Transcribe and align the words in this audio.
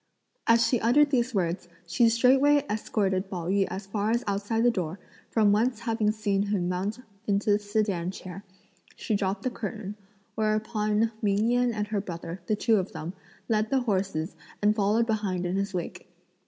As 0.47 0.65
she 0.65 0.81
uttered 0.81 1.11
these 1.11 1.35
words, 1.35 1.67
she 1.85 2.09
straightway 2.09 2.65
escorted 2.67 3.29
Pao 3.29 3.45
yü 3.49 3.67
as 3.69 3.85
far 3.85 4.09
as 4.09 4.23
outside 4.25 4.63
the 4.63 4.71
door, 4.71 4.99
from 5.29 5.51
whence 5.51 5.81
having 5.81 6.09
seen 6.09 6.47
him 6.47 6.67
mount 6.67 7.01
into 7.27 7.51
the 7.51 7.59
sedan 7.59 8.09
chair, 8.09 8.43
she 8.95 9.13
dropped 9.15 9.43
the 9.43 9.51
curtain; 9.51 9.95
whereupon 10.33 11.11
Ming 11.21 11.51
Yen 11.51 11.71
and 11.71 11.89
her 11.89 12.01
brother, 12.01 12.41
the 12.47 12.55
two 12.55 12.77
of 12.77 12.93
them, 12.93 13.13
led 13.47 13.69
the 13.69 13.81
horses 13.81 14.35
and 14.59 14.75
followed 14.75 15.05
behind 15.05 15.45
in 15.45 15.55
his 15.55 15.71
wake. 15.71 16.07